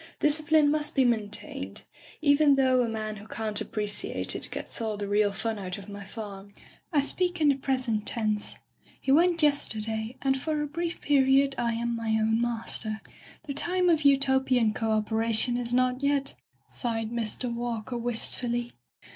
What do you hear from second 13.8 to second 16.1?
of Utopian co operation is not